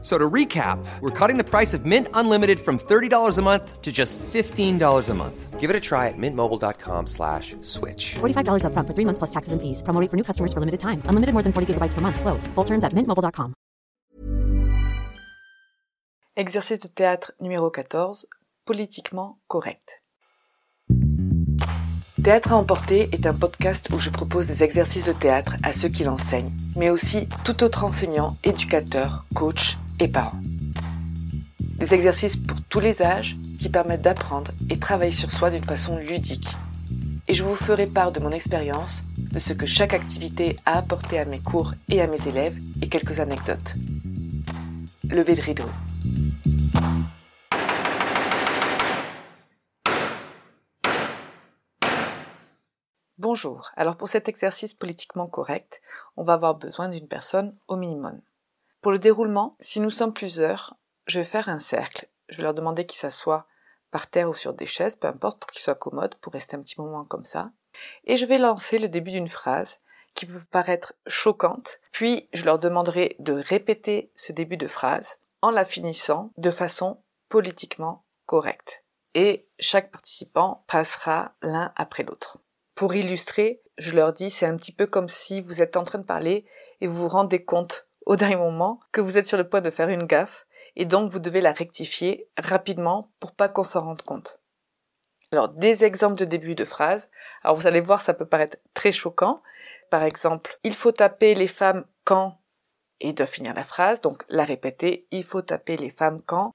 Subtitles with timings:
[0.00, 3.90] So to recap, we're cutting the price of Mint Unlimited from $30 a month to
[3.90, 5.58] just $15 a month.
[5.58, 8.14] Give it a try at mintmobile.com slash switch.
[8.20, 9.82] $45 upfront for three months plus taxes and fees.
[9.82, 11.02] Promo rate for new customers for limited time.
[11.10, 12.20] Unlimited more than 40 gigabytes per month.
[12.20, 12.46] Slows.
[12.54, 13.54] Full terms at mintmobile.com.
[16.36, 18.26] Exercice de théâtre numéro 14.
[18.64, 20.00] Politiquement correct.
[22.22, 25.88] Théâtre à emporter est un podcast où je propose des exercices de théâtre à ceux
[25.88, 30.40] qui l'enseignent, mais aussi tout autre enseignant, éducateur, coach et parents.
[31.60, 35.96] Des exercices pour tous les âges qui permettent d'apprendre et travailler sur soi d'une façon
[35.98, 36.56] ludique.
[37.28, 41.18] Et je vous ferai part de mon expérience, de ce que chaque activité a apporté
[41.18, 43.74] à mes cours et à mes élèves et quelques anecdotes.
[45.04, 45.66] Levez de rideau.
[53.18, 55.82] Bonjour, alors pour cet exercice politiquement correct,
[56.16, 58.20] on va avoir besoin d'une personne au minimum.
[58.80, 60.74] Pour le déroulement, si nous sommes plusieurs,
[61.06, 62.08] je vais faire un cercle.
[62.28, 63.46] Je vais leur demander qu'ils s'assoient
[63.90, 66.60] par terre ou sur des chaises, peu importe, pour qu'ils soient commodes, pour rester un
[66.60, 67.50] petit moment comme ça.
[68.04, 69.78] Et je vais lancer le début d'une phrase
[70.14, 75.50] qui peut paraître choquante, puis je leur demanderai de répéter ce début de phrase en
[75.50, 78.84] la finissant de façon politiquement correcte.
[79.14, 82.38] Et chaque participant passera l'un après l'autre.
[82.74, 85.98] Pour illustrer, je leur dis c'est un petit peu comme si vous êtes en train
[85.98, 86.46] de parler
[86.80, 89.70] et vous vous rendez compte au dernier moment que vous êtes sur le point de
[89.70, 94.02] faire une gaffe et donc vous devez la rectifier rapidement pour pas qu'on s'en rende
[94.02, 94.40] compte.
[95.30, 97.10] Alors des exemples de début de phrase.
[97.42, 99.42] Alors vous allez voir ça peut paraître très choquant.
[99.90, 102.40] Par exemple, il faut taper les femmes quand
[103.00, 106.52] et doit finir la phrase, donc la répéter, il faut taper les femmes quand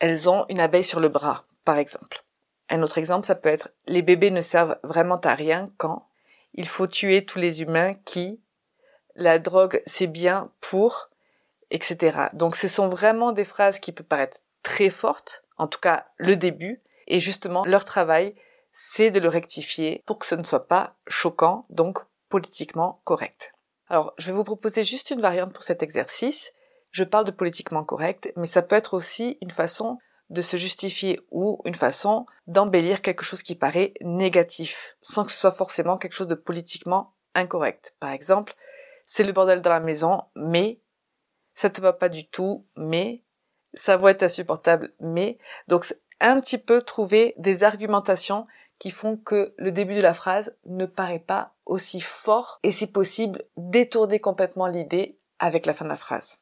[0.00, 2.24] elles ont une abeille sur le bras, par exemple.
[2.68, 6.08] Un autre exemple, ça peut être les bébés ne servent vraiment à rien quand
[6.52, 8.40] il faut tuer tous les humains qui
[9.16, 11.10] la drogue c'est bien pour,
[11.70, 12.28] etc.
[12.32, 16.36] Donc ce sont vraiment des phrases qui peuvent paraître très fortes, en tout cas le
[16.36, 18.34] début, et justement leur travail
[18.72, 23.52] c'est de le rectifier pour que ce ne soit pas choquant, donc politiquement correct.
[23.88, 26.52] Alors je vais vous proposer juste une variante pour cet exercice.
[26.90, 29.98] Je parle de politiquement correct, mais ça peut être aussi une façon
[30.30, 35.38] de se justifier ou une façon d'embellir quelque chose qui paraît négatif, sans que ce
[35.38, 37.94] soit forcément quelque chose de politiquement incorrect.
[38.00, 38.54] Par exemple,
[39.06, 40.80] c'est le bordel dans la maison, mais
[41.54, 43.22] ça te va pas du tout, mais
[43.74, 48.46] ça va être insupportable, mais donc un petit peu trouver des argumentations
[48.78, 52.86] qui font que le début de la phrase ne paraît pas aussi fort et si
[52.86, 56.38] possible détourner complètement l'idée avec la fin de la phrase.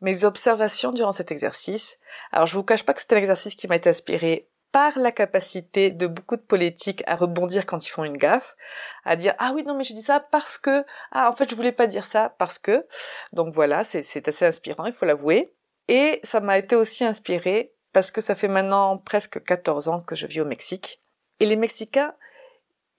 [0.00, 1.98] Mes observations durant cet exercice,
[2.32, 5.12] alors je vous cache pas que c'est un exercice qui m'a été inspiré par la
[5.12, 8.56] capacité de beaucoup de politiques à rebondir quand ils font une gaffe,
[9.04, 11.54] à dire ah oui non mais j'ai dit ça parce que ah en fait je
[11.54, 12.86] voulais pas dire ça parce que.
[13.32, 15.52] Donc voilà c'est assez inspirant il faut l'avouer.
[15.88, 20.14] Et ça m'a été aussi inspiré parce que ça fait maintenant presque 14 ans que
[20.14, 21.00] je vis au Mexique.
[21.40, 22.14] Et les Mexicains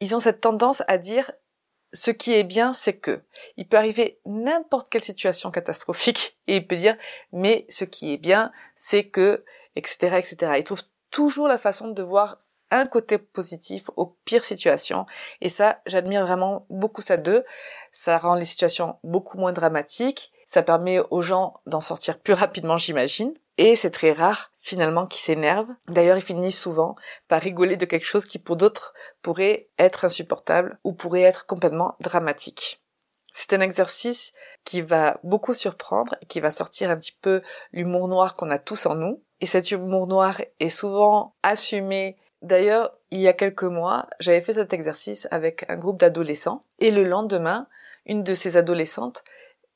[0.01, 1.31] ils ont cette tendance à dire
[1.93, 3.21] ce qui est bien, c'est que.
[3.57, 6.97] Il peut arriver n'importe quelle situation catastrophique et il peut dire
[7.31, 9.45] mais ce qui est bien, c'est que
[9.75, 10.53] etc etc.
[10.57, 12.37] Ils trouvent toujours la façon de voir
[12.71, 15.05] un côté positif aux pires situations.
[15.41, 17.43] Et ça, j'admire vraiment beaucoup ça d'eux.
[17.91, 20.31] Ça rend les situations beaucoup moins dramatiques.
[20.45, 23.33] Ça permet aux gens d'en sortir plus rapidement, j'imagine.
[23.57, 25.69] Et c'est très rare, finalement, qu'ils s'énervent.
[25.87, 26.95] D'ailleurs, ils finissent souvent
[27.27, 31.95] par rigoler de quelque chose qui, pour d'autres, pourrait être insupportable ou pourrait être complètement
[31.99, 32.81] dramatique.
[33.33, 34.33] C'est un exercice
[34.63, 37.41] qui va beaucoup surprendre, qui va sortir un petit peu
[37.71, 39.23] l'humour noir qu'on a tous en nous.
[39.41, 42.15] Et cet humour noir est souvent assumé.
[42.43, 46.63] D'ailleurs, il y a quelques mois, j'avais fait cet exercice avec un groupe d'adolescents.
[46.79, 47.67] Et le lendemain,
[48.05, 49.23] une de ces adolescentes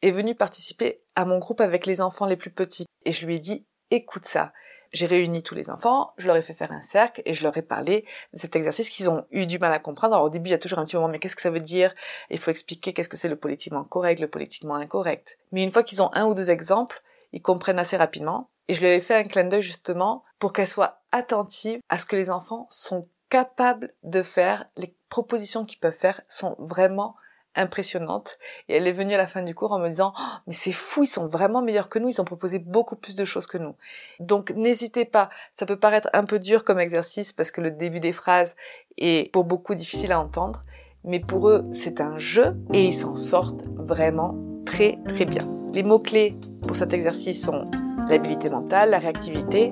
[0.01, 2.85] est venue participer à mon groupe avec les enfants les plus petits.
[3.05, 4.53] Et je lui ai dit, écoute ça.
[4.93, 7.57] J'ai réuni tous les enfants, je leur ai fait faire un cercle et je leur
[7.57, 10.13] ai parlé de cet exercice qu'ils ont eu du mal à comprendre.
[10.13, 11.59] Alors au début, il y a toujours un petit moment, mais qu'est-ce que ça veut
[11.59, 11.93] dire?
[12.29, 15.37] Il faut expliquer qu'est-ce que c'est le politiquement correct, le politiquement incorrect.
[15.51, 17.01] Mais une fois qu'ils ont un ou deux exemples,
[17.33, 18.49] ils comprennent assez rapidement.
[18.67, 22.05] Et je leur ai fait un clin d'œil justement pour qu'elles soient attentives à ce
[22.05, 24.65] que les enfants sont capables de faire.
[24.77, 27.15] Les propositions qu'ils peuvent faire sont vraiment
[27.55, 28.37] impressionnante.
[28.67, 30.71] Et elle est venue à la fin du cours en me disant, oh, mais c'est
[30.71, 33.57] fou, ils sont vraiment meilleurs que nous, ils ont proposé beaucoup plus de choses que
[33.57, 33.75] nous.
[34.19, 37.99] Donc n'hésitez pas, ça peut paraître un peu dur comme exercice parce que le début
[37.99, 38.55] des phrases
[38.97, 40.63] est pour beaucoup difficile à entendre,
[41.03, 44.35] mais pour eux c'est un jeu et ils s'en sortent vraiment
[44.65, 45.47] très très bien.
[45.73, 47.65] Les mots-clés pour cet exercice sont
[48.09, 49.71] l'habilité mentale, la réactivité,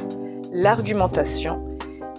[0.52, 1.64] l'argumentation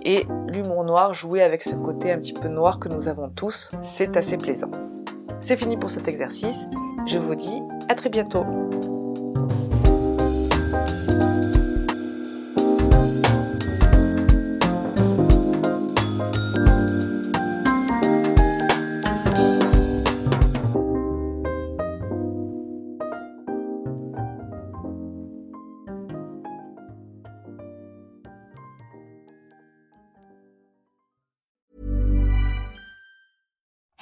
[0.04, 3.70] et l'humour noir joué avec ce côté un petit peu noir que nous avons tous.
[3.82, 4.70] C'est assez plaisant.
[5.40, 6.66] C'est fini pour cet exercice.
[7.06, 8.44] Je vous dis à très bientôt.